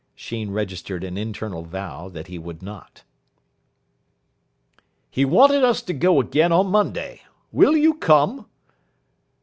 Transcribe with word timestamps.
Sheen 0.15 0.49
registered 0.49 1.03
an 1.03 1.15
internal 1.15 1.61
vow 1.63 2.09
that 2.09 2.25
he 2.25 2.39
would 2.39 2.63
not. 2.63 3.03
"He 5.11 5.23
wanted 5.25 5.63
us 5.63 5.83
to 5.83 5.93
go 5.93 6.19
again 6.19 6.51
on 6.51 6.65
Monday. 6.71 7.21
Will 7.51 7.77
you 7.77 7.93
come?" 7.93 8.47